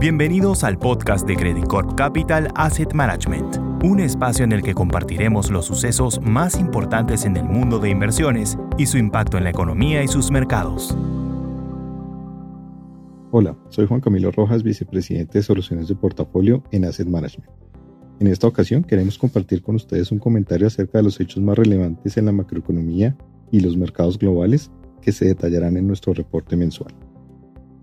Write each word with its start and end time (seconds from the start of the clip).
Bienvenidos 0.00 0.62
al 0.62 0.78
podcast 0.78 1.26
de 1.26 1.34
Credit 1.34 1.66
Corp 1.66 1.96
Capital 1.96 2.52
Asset 2.54 2.92
Management, 2.92 3.56
un 3.82 3.98
espacio 3.98 4.44
en 4.44 4.52
el 4.52 4.62
que 4.62 4.72
compartiremos 4.72 5.50
los 5.50 5.66
sucesos 5.66 6.20
más 6.22 6.60
importantes 6.60 7.24
en 7.24 7.36
el 7.36 7.42
mundo 7.42 7.80
de 7.80 7.90
inversiones 7.90 8.56
y 8.78 8.86
su 8.86 8.96
impacto 8.96 9.38
en 9.38 9.42
la 9.42 9.50
economía 9.50 10.04
y 10.04 10.06
sus 10.06 10.30
mercados. 10.30 10.96
Hola, 13.32 13.56
soy 13.70 13.88
Juan 13.88 14.00
Camilo 14.00 14.30
Rojas, 14.30 14.62
vicepresidente 14.62 15.38
de 15.38 15.42
Soluciones 15.42 15.88
de 15.88 15.96
Portafolio 15.96 16.62
en 16.70 16.84
Asset 16.84 17.08
Management. 17.08 17.50
En 18.20 18.28
esta 18.28 18.46
ocasión 18.46 18.84
queremos 18.84 19.18
compartir 19.18 19.62
con 19.62 19.74
ustedes 19.74 20.12
un 20.12 20.20
comentario 20.20 20.68
acerca 20.68 20.98
de 20.98 21.04
los 21.04 21.18
hechos 21.18 21.42
más 21.42 21.58
relevantes 21.58 22.16
en 22.16 22.26
la 22.26 22.32
macroeconomía 22.32 23.16
y 23.50 23.58
los 23.58 23.76
mercados 23.76 24.16
globales 24.16 24.70
que 25.02 25.10
se 25.10 25.24
detallarán 25.24 25.76
en 25.76 25.88
nuestro 25.88 26.14
reporte 26.14 26.56
mensual. 26.56 26.94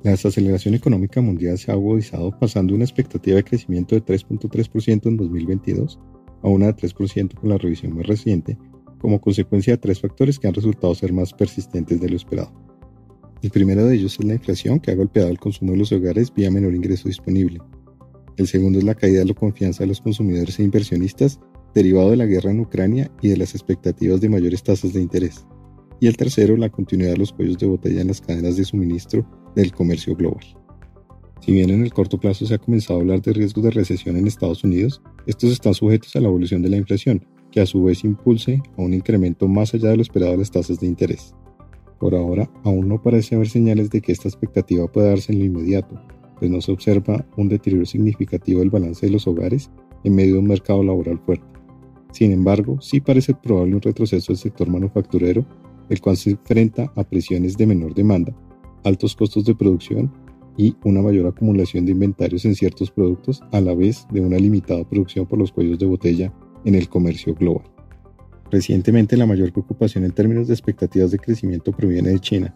La 0.06 0.12
desaceleración 0.12 0.76
económica 0.76 1.20
mundial 1.20 1.58
se 1.58 1.72
ha 1.72 1.74
agudizado 1.74 2.30
pasando 2.38 2.74
de 2.74 2.76
una 2.76 2.86
expectativa 2.86 3.38
de 3.38 3.44
crecimiento 3.44 3.96
de 3.96 4.06
3.3% 4.06 5.08
en 5.08 5.18
2022 5.18 6.00
a 6.44 6.48
una 6.48 6.68
de 6.68 6.76
3% 6.76 7.34
con 7.34 7.50
la 7.50 7.58
revisión 7.58 7.96
más 7.96 8.06
reciente, 8.06 8.56
como 9.00 9.20
consecuencia 9.20 9.74
de 9.74 9.78
tres 9.80 10.00
factores 10.00 10.38
que 10.38 10.48
han 10.48 10.54
resultado 10.54 10.94
ser 10.94 11.12
más 11.12 11.34
persistentes 11.34 12.00
de 12.00 12.08
lo 12.08 12.18
esperado. 12.18 12.54
El 13.42 13.50
primero 13.50 13.84
de 13.84 13.96
ellos 13.96 14.16
es 14.20 14.26
la 14.26 14.36
inflación 14.36 14.80
que 14.80 14.92
ha 14.92 14.96
golpeado 14.96 15.30
el 15.30 15.40
consumo 15.40 15.72
de 15.72 15.80
los 15.80 15.92
hogares 15.92 16.32
vía 16.32 16.52
menor 16.52 16.76
ingreso 16.76 17.08
disponible. 17.08 17.60
El 18.38 18.46
segundo 18.46 18.78
es 18.78 18.86
la 18.86 18.94
caída 18.94 19.22
de 19.22 19.26
la 19.26 19.34
confianza 19.34 19.86
de 19.86 19.88
los 19.88 20.02
consumidores 20.02 20.60
e 20.60 20.64
inversionistas 20.64 21.40
derivado 21.74 22.12
de 22.12 22.18
la 22.18 22.28
guerra 22.28 22.52
en 22.52 22.60
Ucrania 22.60 23.10
y 23.24 23.30
de 23.30 23.38
las 23.38 23.56
expectativas 23.56 24.22
de 24.22 24.30
mayores 24.30 24.62
tasas 24.62 24.94
de 24.94 25.02
interés. 25.02 25.48
Y 26.00 26.08
el 26.08 26.18
tercero, 26.18 26.58
la 26.58 26.70
continuidad 26.70 27.14
de 27.14 27.18
los 27.18 27.32
cuellos 27.32 27.58
de 27.58 27.68
botella 27.68 28.02
en 28.02 28.08
las 28.08 28.22
cadenas 28.22 28.58
de 28.58 28.66
suministro 28.66 29.26
del 29.56 29.72
comercio 29.72 30.16
global. 30.16 30.46
Si 31.42 31.52
bien 31.52 31.70
en 31.70 31.84
el 31.84 31.94
corto 31.94 32.20
plazo 32.20 32.46
se 32.46 32.56
ha 32.56 32.58
comenzado 32.58 33.00
a 33.00 33.02
hablar 33.02 33.22
de 33.22 33.34
riesgos 33.34 33.64
de 33.64 33.72
recesión 33.72 34.18
en 34.18 34.28
Estados 34.28 34.64
Unidos, 34.64 35.02
estos 35.28 35.52
están 35.52 35.74
sujetos 35.74 36.16
a 36.16 36.20
la 36.20 36.28
evolución 36.28 36.62
de 36.62 36.70
la 36.70 36.78
inflación, 36.78 37.26
que 37.52 37.62
a 37.62 37.66
su 37.66 37.84
vez 37.84 38.04
impulse 38.04 38.62
a 38.78 38.82
un 38.82 38.94
incremento 38.94 39.48
más 39.48 39.74
allá 39.74 39.90
de 39.90 39.98
lo 39.98 40.02
esperado 40.02 40.32
de 40.32 40.40
las 40.40 40.52
tasas 40.52 40.80
de 40.80 40.88
interés. 40.88 41.34
Por 42.00 42.16
ahora, 42.16 42.50
aún 42.64 42.90
no 42.90 43.02
parece 43.02 43.36
haber 43.36 43.48
señales 43.48 43.90
de 43.90 44.02
que 44.02 44.12
esta 44.12 44.28
expectativa 44.28 44.92
pueda 44.92 45.10
darse 45.10 45.32
en 45.32 45.40
lo 45.40 45.46
inmediato, 45.46 46.02
pues 46.40 46.52
no 46.52 46.60
se 46.62 46.72
observa 46.72 47.26
un 47.38 47.48
deterioro 47.48 47.86
significativo 47.86 48.60
del 48.60 48.70
balance 48.70 49.06
de 49.06 49.12
los 49.12 49.28
hogares 49.28 49.70
en 50.04 50.16
medio 50.16 50.34
de 50.34 50.40
un 50.40 50.48
mercado 50.48 50.84
laboral 50.84 51.20
fuerte. 51.20 51.46
Sin 52.12 52.32
embargo, 52.32 52.80
sí 52.82 53.02
parece 53.02 53.34
probable 53.34 53.76
un 53.76 53.82
retroceso 53.82 54.34
del 54.34 54.38
sector 54.38 54.70
manufacturero, 54.70 55.46
el 55.90 56.02
cual 56.02 56.18
se 56.18 56.32
enfrenta 56.32 56.92
a 56.96 57.04
presiones 57.04 57.58
de 57.58 57.68
menor 57.68 57.94
demanda 57.94 58.36
altos 58.86 59.16
costos 59.16 59.44
de 59.46 59.56
producción 59.56 60.12
y 60.58 60.76
una 60.86 61.02
mayor 61.02 61.28
acumulación 61.28 61.86
de 61.86 61.92
inventarios 61.92 62.46
en 62.46 62.56
ciertos 62.56 62.90
productos 62.92 63.42
a 63.52 63.60
la 63.60 63.76
vez 63.76 64.08
de 64.12 64.22
una 64.22 64.38
limitada 64.38 64.88
producción 64.88 65.26
por 65.26 65.40
los 65.40 65.52
cuellos 65.52 65.80
de 65.80 65.86
botella 65.86 66.34
en 66.64 66.76
el 66.76 66.88
comercio 66.88 67.36
global. 67.36 67.66
Recientemente 68.52 69.18
la 69.18 69.26
mayor 69.26 69.52
preocupación 69.52 70.06
en 70.06 70.12
términos 70.12 70.48
de 70.48 70.54
expectativas 70.54 71.12
de 71.12 71.20
crecimiento 71.20 71.72
proviene 71.74 72.10
de 72.10 72.20
China, 72.20 72.54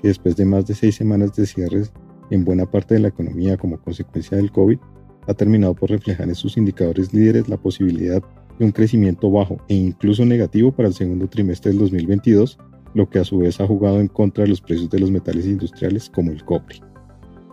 que 0.00 0.08
después 0.08 0.36
de 0.36 0.44
más 0.44 0.66
de 0.66 0.74
seis 0.74 0.94
semanas 0.94 1.34
de 1.34 1.46
cierres 1.46 1.92
en 2.30 2.44
buena 2.44 2.70
parte 2.70 2.94
de 2.94 3.00
la 3.00 3.08
economía 3.08 3.56
como 3.56 3.80
consecuencia 3.80 4.36
del 4.36 4.52
COVID, 4.52 4.78
ha 5.26 5.34
terminado 5.34 5.74
por 5.74 5.90
reflejar 5.90 6.28
en 6.28 6.34
sus 6.34 6.56
indicadores 6.56 7.12
líderes 7.12 7.48
la 7.48 7.56
posibilidad 7.56 8.22
de 8.58 8.64
un 8.64 8.72
crecimiento 8.72 9.30
bajo 9.30 9.56
e 9.68 9.74
incluso 9.74 10.24
negativo 10.24 10.72
para 10.72 10.88
el 10.88 10.94
segundo 10.94 11.28
trimestre 11.28 11.70
del 11.70 11.80
2022 11.80 12.58
lo 12.94 13.08
que 13.08 13.18
a 13.18 13.24
su 13.24 13.38
vez 13.38 13.60
ha 13.60 13.66
jugado 13.66 14.00
en 14.00 14.08
contra 14.08 14.44
de 14.44 14.50
los 14.50 14.60
precios 14.60 14.90
de 14.90 14.98
los 14.98 15.10
metales 15.10 15.46
industriales 15.46 16.10
como 16.10 16.30
el 16.30 16.44
cobre. 16.44 16.80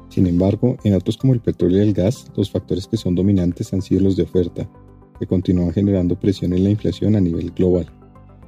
Sin 0.10 0.26
embargo, 0.26 0.78
en 0.84 0.94
otros 0.94 1.18
como 1.18 1.34
el 1.34 1.42
petróleo 1.42 1.80
y 1.84 1.88
el 1.88 1.94
gas, 1.94 2.32
los 2.36 2.50
factores 2.50 2.88
que 2.88 2.98
son 2.98 3.16
dominantes 3.16 3.74
han 3.74 3.82
sido 3.82 4.02
los 4.02 4.16
de 4.16 4.24
oferta, 4.24 4.70
que 5.20 5.28
continúan 5.28 5.74
generando 5.74 6.20
presión 6.20 6.54
en 6.54 6.64
la 6.64 6.70
inflación 6.70 7.16
a 7.16 7.22
nivel 7.22 7.52
global. 7.52 7.88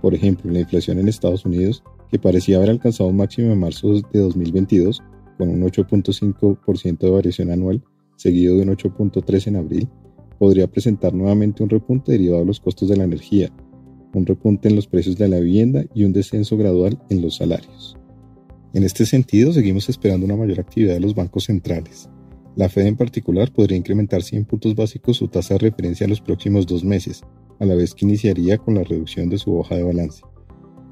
Por 0.01 0.13
ejemplo, 0.13 0.51
la 0.51 0.61
inflación 0.61 0.99
en 0.99 1.07
Estados 1.07 1.45
Unidos, 1.45 1.83
que 2.09 2.19
parecía 2.19 2.57
haber 2.57 2.69
alcanzado 2.69 3.09
un 3.09 3.17
máximo 3.17 3.51
en 3.51 3.59
marzo 3.59 3.93
de 3.93 4.19
2022, 4.19 5.03
con 5.37 5.49
un 5.49 5.61
8.5% 5.61 6.97
de 6.97 7.09
variación 7.09 7.51
anual, 7.51 7.83
seguido 8.15 8.55
de 8.55 8.63
un 8.63 8.69
8.3% 8.69 9.47
en 9.47 9.55
abril, 9.57 9.89
podría 10.37 10.67
presentar 10.67 11.13
nuevamente 11.13 11.61
un 11.61 11.69
repunte 11.69 12.13
derivado 12.13 12.39
de 12.39 12.47
los 12.47 12.59
costos 12.59 12.89
de 12.89 12.97
la 12.97 13.03
energía, 13.03 13.51
un 14.13 14.25
repunte 14.25 14.69
en 14.69 14.75
los 14.75 14.87
precios 14.87 15.17
de 15.17 15.27
la 15.27 15.39
vivienda 15.39 15.85
y 15.93 16.03
un 16.03 16.13
descenso 16.13 16.57
gradual 16.57 16.99
en 17.09 17.21
los 17.21 17.35
salarios. 17.35 17.97
En 18.73 18.83
este 18.83 19.05
sentido, 19.05 19.51
seguimos 19.51 19.89
esperando 19.89 20.25
una 20.25 20.35
mayor 20.35 20.59
actividad 20.59 20.93
de 20.93 20.99
los 20.99 21.15
bancos 21.15 21.45
centrales. 21.45 22.09
La 22.55 22.69
Fed 22.69 22.85
en 22.85 22.97
particular 22.97 23.51
podría 23.51 23.77
incrementar 23.77 24.21
100 24.21 24.45
puntos 24.45 24.75
básicos 24.75 25.17
su 25.17 25.27
tasa 25.27 25.55
de 25.55 25.59
referencia 25.59 26.03
en 26.03 26.11
los 26.11 26.21
próximos 26.21 26.67
dos 26.67 26.83
meses, 26.83 27.23
a 27.59 27.65
la 27.65 27.75
vez 27.75 27.93
que 27.93 28.05
iniciaría 28.05 28.57
con 28.57 28.75
la 28.75 28.83
reducción 28.83 29.29
de 29.29 29.37
su 29.37 29.55
hoja 29.57 29.75
de 29.75 29.83
balance. 29.83 30.21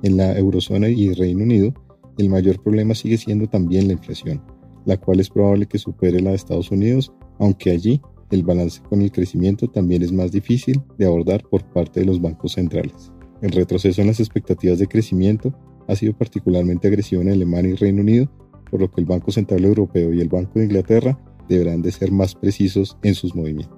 En 0.03 0.17
la 0.17 0.37
eurozona 0.37 0.89
y 0.89 1.13
Reino 1.13 1.43
Unido, 1.43 1.73
el 2.17 2.29
mayor 2.29 2.61
problema 2.61 2.95
sigue 2.95 3.17
siendo 3.17 3.47
también 3.47 3.87
la 3.87 3.93
inflación, 3.93 4.41
la 4.85 4.97
cual 4.97 5.19
es 5.19 5.29
probable 5.29 5.67
que 5.67 5.77
supere 5.77 6.21
la 6.21 6.31
de 6.31 6.35
Estados 6.35 6.71
Unidos, 6.71 7.11
aunque 7.39 7.71
allí 7.71 8.01
el 8.29 8.43
balance 8.43 8.81
con 8.81 9.01
el 9.01 9.11
crecimiento 9.11 9.67
también 9.67 10.01
es 10.03 10.11
más 10.11 10.31
difícil 10.31 10.81
de 10.97 11.05
abordar 11.05 11.43
por 11.43 11.63
parte 11.65 12.01
de 12.01 12.05
los 12.05 12.21
bancos 12.21 12.53
centrales. 12.53 13.11
El 13.41 13.51
retroceso 13.51 14.01
en 14.01 14.07
las 14.07 14.19
expectativas 14.19 14.79
de 14.79 14.87
crecimiento 14.87 15.53
ha 15.87 15.95
sido 15.95 16.13
particularmente 16.13 16.87
agresivo 16.87 17.21
en 17.21 17.29
Alemania 17.29 17.71
y 17.71 17.75
Reino 17.75 18.01
Unido, 18.01 18.29
por 18.69 18.81
lo 18.81 18.91
que 18.91 19.01
el 19.01 19.07
Banco 19.07 19.31
Central 19.31 19.63
Europeo 19.63 20.13
y 20.13 20.21
el 20.21 20.27
Banco 20.27 20.59
de 20.59 20.65
Inglaterra 20.65 21.17
deberán 21.47 21.81
de 21.81 21.91
ser 21.91 22.11
más 22.11 22.35
precisos 22.35 22.97
en 23.03 23.15
sus 23.15 23.35
movimientos. 23.35 23.77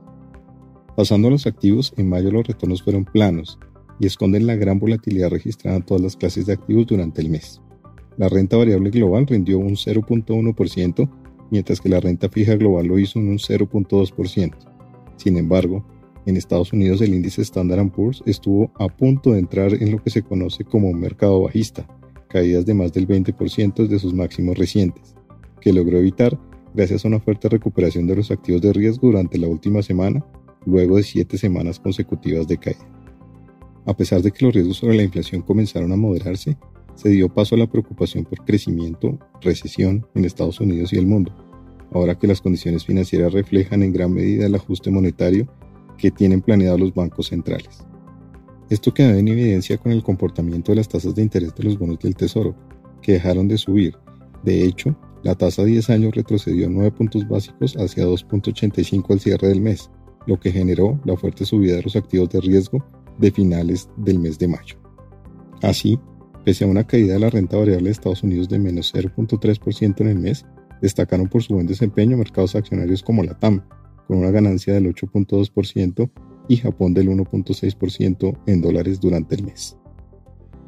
Pasando 0.95 1.27
a 1.27 1.31
los 1.31 1.45
activos, 1.45 1.93
en 1.97 2.09
mayo 2.09 2.31
los 2.31 2.47
retornos 2.47 2.81
fueron 2.81 3.05
planos 3.05 3.59
y 3.99 4.07
esconden 4.07 4.47
la 4.47 4.55
gran 4.55 4.79
volatilidad 4.79 5.29
registrada 5.29 5.77
en 5.77 5.83
todas 5.83 6.01
las 6.01 6.16
clases 6.16 6.45
de 6.45 6.53
activos 6.53 6.87
durante 6.87 7.21
el 7.21 7.29
mes. 7.29 7.61
La 8.17 8.27
renta 8.27 8.57
variable 8.57 8.89
global 8.89 9.27
rindió 9.27 9.59
un 9.59 9.75
0.1% 9.75 11.09
mientras 11.51 11.81
que 11.81 11.89
la 11.89 11.99
renta 11.99 12.29
fija 12.29 12.55
global 12.55 12.87
lo 12.87 12.99
hizo 12.99 13.19
en 13.19 13.29
un 13.29 13.37
0.2%. 13.37 14.53
Sin 15.17 15.37
embargo, 15.37 15.85
en 16.25 16.37
Estados 16.37 16.73
Unidos 16.73 17.01
el 17.01 17.13
índice 17.13 17.41
Standard 17.41 17.89
Poor's 17.89 18.21
estuvo 18.25 18.71
a 18.75 18.87
punto 18.87 19.31
de 19.31 19.39
entrar 19.39 19.73
en 19.73 19.91
lo 19.91 20.03
que 20.03 20.09
se 20.09 20.21
conoce 20.21 20.63
como 20.63 20.89
un 20.89 20.99
mercado 20.99 21.41
bajista, 21.41 21.87
caídas 22.27 22.65
de 22.65 22.73
más 22.73 22.93
del 22.93 23.07
20% 23.07 23.87
de 23.87 23.99
sus 23.99 24.13
máximos 24.13 24.57
recientes, 24.57 25.15
que 25.59 25.73
logró 25.73 25.97
evitar 25.97 26.37
gracias 26.73 27.03
a 27.03 27.07
una 27.07 27.19
fuerte 27.19 27.49
recuperación 27.49 28.05
de 28.07 28.16
los 28.16 28.31
activos 28.31 28.61
de 28.61 28.73
riesgo 28.73 29.07
durante 29.07 29.37
la 29.37 29.47
última 29.47 29.81
semana, 29.81 30.23
luego 30.66 30.97
de 30.97 31.03
siete 31.03 31.37
semanas 31.37 31.79
consecutivas 31.79 32.47
de 32.47 32.57
caída. 32.57 32.87
A 33.85 33.95
pesar 33.95 34.21
de 34.21 34.31
que 34.31 34.45
los 34.45 34.53
riesgos 34.53 34.77
sobre 34.77 34.95
la 34.95 35.03
inflación 35.03 35.41
comenzaron 35.41 35.91
a 35.91 35.95
moderarse, 35.95 36.57
se 36.99 37.07
dio 37.07 37.29
paso 37.33 37.55
a 37.55 37.57
la 37.57 37.67
preocupación 37.67 38.25
por 38.25 38.43
crecimiento, 38.43 39.17
recesión 39.39 40.05
en 40.15 40.25
Estados 40.25 40.59
Unidos 40.59 40.91
y 40.91 40.97
el 40.97 41.07
mundo, 41.07 41.33
ahora 41.93 42.19
que 42.19 42.27
las 42.27 42.41
condiciones 42.41 42.85
financieras 42.85 43.31
reflejan 43.31 43.83
en 43.83 43.93
gran 43.93 44.13
medida 44.13 44.47
el 44.47 44.55
ajuste 44.55 44.91
monetario 44.91 45.47
que 45.97 46.11
tienen 46.11 46.41
planeado 46.41 46.77
los 46.77 46.93
bancos 46.93 47.27
centrales. 47.27 47.85
Esto 48.69 48.93
queda 48.93 49.17
en 49.17 49.29
evidencia 49.29 49.77
con 49.77 49.93
el 49.93 50.03
comportamiento 50.03 50.73
de 50.73 50.75
las 50.75 50.89
tasas 50.89 51.15
de 51.15 51.21
interés 51.21 51.55
de 51.55 51.63
los 51.63 51.79
bonos 51.79 51.99
del 51.99 52.17
Tesoro, 52.17 52.53
que 53.01 53.13
dejaron 53.13 53.47
de 53.47 53.57
subir. 53.57 53.95
De 54.43 54.66
hecho, 54.66 54.93
la 55.23 55.35
tasa 55.35 55.63
de 55.63 55.71
10 55.71 55.89
años 55.91 56.16
retrocedió 56.16 56.69
9 56.69 56.91
puntos 56.91 57.25
básicos 57.29 57.77
hacia 57.77 58.05
2.85 58.05 59.11
al 59.11 59.19
cierre 59.21 59.47
del 59.47 59.61
mes, 59.61 59.89
lo 60.27 60.37
que 60.37 60.51
generó 60.51 60.99
la 61.05 61.16
fuerte 61.16 61.45
subida 61.45 61.77
de 61.77 61.83
los 61.83 61.95
activos 61.95 62.29
de 62.29 62.41
riesgo 62.41 62.85
de 63.17 63.31
finales 63.31 63.89
del 63.95 64.19
mes 64.19 64.37
de 64.37 64.49
mayo. 64.49 64.75
Así, 65.61 65.97
Pese 66.49 66.63
a 66.63 66.67
una 66.67 66.83
caída 66.83 67.13
de 67.13 67.19
la 67.19 67.29
renta 67.29 67.57
variable 67.57 67.83
de 67.83 67.91
Estados 67.91 68.23
Unidos 68.23 68.49
de 68.49 68.57
menos 68.57 68.91
0.3% 68.91 70.01
en 70.01 70.07
el 70.07 70.17
mes, 70.17 70.47
destacaron 70.81 71.27
por 71.27 71.43
su 71.43 71.53
buen 71.53 71.67
desempeño 71.67 72.17
mercados 72.17 72.55
accionarios 72.55 73.03
como 73.03 73.23
la 73.23 73.37
TAM, 73.37 73.61
con 74.07 74.17
una 74.17 74.31
ganancia 74.31 74.73
del 74.73 74.87
8.2% 74.87 76.09
y 76.47 76.57
Japón 76.57 76.96
del 76.96 77.09
1.6% 77.09 78.40
en 78.47 78.61
dólares 78.61 78.99
durante 78.99 79.35
el 79.35 79.43
mes. 79.43 79.78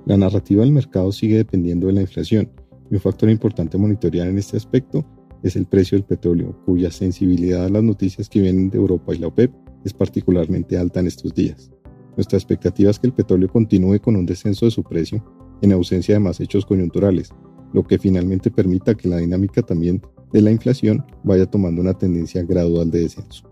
La 0.05 0.17
narrativa 0.17 0.61
del 0.61 0.71
mercado 0.71 1.11
sigue 1.11 1.37
dependiendo 1.37 1.87
de 1.87 1.93
la 1.93 2.01
inflación 2.01 2.51
y 2.91 2.93
un 2.93 3.01
factor 3.01 3.31
importante 3.31 3.77
a 3.77 3.79
monitorear 3.79 4.27
en 4.27 4.37
este 4.37 4.57
aspecto 4.57 5.03
es 5.41 5.55
el 5.55 5.65
precio 5.65 5.97
del 5.97 6.05
petróleo, 6.05 6.55
cuya 6.63 6.91
sensibilidad 6.91 7.65
a 7.65 7.69
las 7.69 7.81
noticias 7.81 8.29
que 8.29 8.39
vienen 8.39 8.69
de 8.69 8.77
Europa 8.77 9.15
y 9.15 9.17
la 9.17 9.29
OPEP 9.29 9.51
es 9.83 9.93
particularmente 9.93 10.77
alta 10.77 10.99
en 10.99 11.07
estos 11.07 11.33
días. 11.33 11.71
Nuestra 12.15 12.37
expectativa 12.37 12.91
es 12.91 12.99
que 12.99 13.07
el 13.07 13.13
petróleo 13.13 13.49
continúe 13.49 13.99
con 13.99 14.15
un 14.15 14.27
descenso 14.27 14.65
de 14.65 14.71
su 14.71 14.83
precio 14.83 15.25
en 15.61 15.71
ausencia 15.71 16.15
de 16.15 16.19
más 16.19 16.39
hechos 16.39 16.65
coyunturales, 16.65 17.29
lo 17.73 17.83
que 17.83 17.97
finalmente 17.97 18.51
permita 18.51 18.95
que 18.95 19.07
la 19.07 19.17
dinámica 19.17 19.61
también 19.61 20.01
de 20.31 20.41
la 20.41 20.51
inflación 20.51 21.05
vaya 21.23 21.45
tomando 21.45 21.81
una 21.81 21.93
tendencia 21.93 22.43
gradual 22.43 22.89
de 22.91 23.01
descenso. 23.01 23.49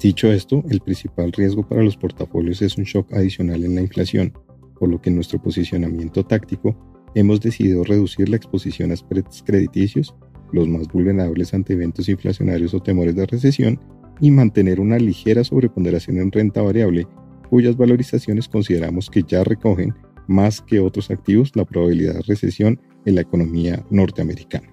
Dicho 0.00 0.32
esto, 0.32 0.64
el 0.70 0.80
principal 0.80 1.32
riesgo 1.32 1.66
para 1.66 1.82
los 1.82 1.96
portafolios 1.96 2.62
es 2.62 2.78
un 2.78 2.84
shock 2.84 3.12
adicional 3.12 3.64
en 3.64 3.74
la 3.74 3.82
inflación, 3.82 4.32
por 4.78 4.88
lo 4.88 5.00
que 5.00 5.10
en 5.10 5.16
nuestro 5.16 5.40
posicionamiento 5.42 6.24
táctico 6.24 6.74
hemos 7.14 7.40
decidido 7.40 7.84
reducir 7.84 8.28
la 8.28 8.36
exposición 8.36 8.92
a 8.92 8.96
spreads 8.96 9.42
crediticios 9.42 10.14
los 10.52 10.68
más 10.68 10.88
vulnerables 10.88 11.54
ante 11.54 11.74
eventos 11.74 12.08
inflacionarios 12.08 12.74
o 12.74 12.80
temores 12.80 13.14
de 13.14 13.26
recesión, 13.26 13.80
y 14.20 14.30
mantener 14.30 14.80
una 14.80 14.98
ligera 14.98 15.42
sobreponderación 15.44 16.18
en 16.18 16.30
renta 16.30 16.60
variable, 16.60 17.06
cuyas 17.48 17.76
valorizaciones 17.76 18.48
consideramos 18.48 19.08
que 19.08 19.22
ya 19.22 19.42
recogen 19.44 19.94
más 20.30 20.62
que 20.62 20.80
otros 20.80 21.10
activos 21.10 21.50
la 21.54 21.64
probabilidad 21.64 22.14
de 22.14 22.22
recesión 22.22 22.80
en 23.04 23.16
la 23.16 23.22
economía 23.22 23.84
norteamericana. 23.90 24.68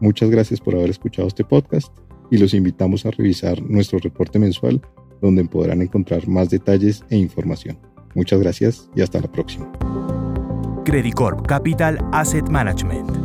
Muchas 0.00 0.30
gracias 0.30 0.60
por 0.60 0.74
haber 0.74 0.90
escuchado 0.90 1.28
este 1.28 1.44
podcast 1.44 1.92
y 2.30 2.38
los 2.38 2.54
invitamos 2.54 3.06
a 3.06 3.10
revisar 3.10 3.60
nuestro 3.62 3.98
reporte 3.98 4.38
mensual 4.38 4.80
donde 5.20 5.44
podrán 5.44 5.82
encontrar 5.82 6.28
más 6.28 6.50
detalles 6.50 7.04
e 7.10 7.16
información. 7.16 7.78
Muchas 8.14 8.40
gracias 8.40 8.90
y 8.94 9.02
hasta 9.02 9.20
la 9.20 9.30
próxima. 9.30 9.70
Credicorp 10.84 11.46
Capital 11.46 11.98
Asset 12.12 12.48
Management 12.48 13.19